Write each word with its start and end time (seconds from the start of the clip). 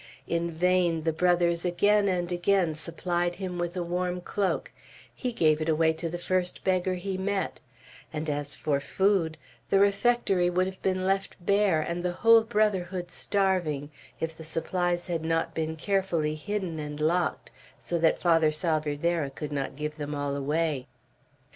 In 0.25 0.49
vain 0.49 1.03
the 1.03 1.13
Brothers 1.13 1.63
again 1.63 2.07
and 2.07 2.31
again 2.31 2.73
supplied 2.73 3.35
him 3.35 3.59
with 3.59 3.77
a 3.77 3.83
warm 3.83 4.19
cloak; 4.19 4.71
he 5.13 5.31
gave 5.31 5.61
it 5.61 5.69
away 5.69 5.93
to 5.93 6.09
the 6.09 6.17
first 6.17 6.63
beggar 6.63 6.95
he 6.95 7.19
met: 7.19 7.59
and 8.11 8.27
as 8.27 8.55
for 8.55 8.79
food, 8.79 9.37
the 9.69 9.77
refectory 9.79 10.49
would 10.49 10.65
have 10.65 10.81
been 10.81 11.05
left 11.05 11.35
bare, 11.45 11.81
and 11.81 12.01
the 12.03 12.13
whole 12.13 12.41
brotherhood 12.41 13.11
starving, 13.11 13.91
if 14.19 14.35
the 14.35 14.43
supplies 14.43 15.05
had 15.05 15.23
not 15.23 15.53
been 15.53 15.75
carefully 15.75 16.33
hidden 16.33 16.79
and 16.79 16.99
locked, 16.99 17.51
so 17.77 17.99
that 17.99 18.17
Father 18.17 18.51
Salvierderra 18.51 19.29
could 19.29 19.51
not 19.51 19.75
give 19.75 19.97
them 19.97 20.15
all 20.15 20.35
away. 20.35 20.87